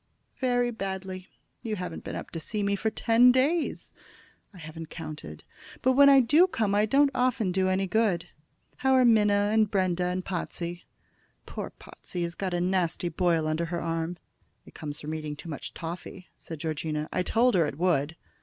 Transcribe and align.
"Very 0.39 0.71
badly. 0.71 1.27
You 1.61 1.75
haven't 1.75 2.03
been 2.03 2.15
up 2.15 2.31
to 2.31 2.39
see 2.39 2.63
me 2.63 2.75
for 2.75 2.89
ten 2.89 3.31
days." 3.31 3.93
"I 4.51 4.57
haven't 4.57 4.89
counted; 4.89 5.43
but 5.83 5.91
when 5.91 6.09
I 6.09 6.21
do 6.21 6.47
come 6.47 6.73
I 6.73 6.87
don't 6.87 7.11
often 7.13 7.51
do 7.51 7.67
any 7.67 7.85
good. 7.85 8.25
How 8.77 8.93
are 8.95 9.05
Minna, 9.05 9.51
and 9.53 9.69
Brenda, 9.69 10.05
and 10.05 10.25
Potsey?" 10.25 10.85
"Poor 11.45 11.69
Potsey 11.77 12.23
has 12.23 12.33
got 12.33 12.55
a 12.55 12.59
nasty 12.59 13.09
boil 13.09 13.45
under 13.45 13.65
her 13.65 13.79
arm." 13.79 14.17
"It 14.65 14.73
comes 14.73 14.99
from 14.99 15.13
eating 15.13 15.35
too 15.35 15.49
much 15.49 15.71
toffy," 15.75 16.29
said 16.35 16.59
Georgina. 16.61 17.07
"I 17.13 17.21
told 17.21 17.53
her 17.53 17.67
it 17.67 17.77
would." 17.77 18.15